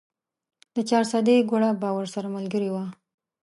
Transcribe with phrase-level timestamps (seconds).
[0.75, 2.85] د چارسدې ګوړه به ورسره ملګرې وه.